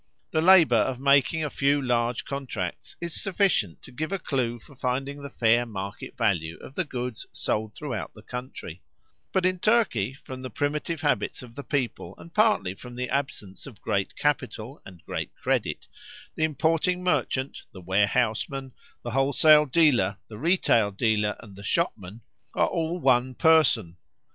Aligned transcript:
The 0.31 0.41
labour 0.41 0.77
of 0.77 0.99
making 0.99 1.43
a 1.43 1.49
few 1.51 1.79
large 1.79 2.25
contracts 2.25 2.95
is 2.99 3.21
sufficient 3.21 3.83
to 3.83 3.91
give 3.91 4.11
a 4.11 4.17
clue 4.17 4.57
for 4.59 4.73
finding 4.73 5.21
the 5.21 5.29
fair 5.29 5.63
market 5.63 6.17
value 6.17 6.57
of 6.57 6.73
the 6.73 6.85
goods 6.85 7.27
sold 7.31 7.75
throughout 7.75 8.11
the 8.15 8.23
country; 8.23 8.81
but 9.31 9.45
in 9.45 9.59
Turkey, 9.59 10.15
from 10.15 10.41
the 10.41 10.49
primitive 10.49 11.01
habits 11.01 11.43
of 11.43 11.53
the 11.53 11.63
people, 11.63 12.15
and 12.17 12.33
partly 12.33 12.73
from 12.73 12.95
the 12.95 13.09
absence 13.11 13.67
of 13.67 13.79
great 13.83 14.15
capital 14.15 14.81
and 14.87 15.05
great 15.05 15.35
credit, 15.35 15.87
the 16.33 16.45
importing 16.45 17.03
merchant, 17.03 17.61
the 17.71 17.79
warehouseman, 17.81 18.73
the 19.03 19.11
wholesale 19.11 19.67
dealer, 19.67 20.17
the 20.29 20.39
retail 20.39 20.89
dealer, 20.89 21.35
and 21.41 21.55
the 21.55 21.63
shopman, 21.63 22.21
are 22.55 22.67
all 22.69 22.99
one 22.99 23.35
person. 23.35 23.97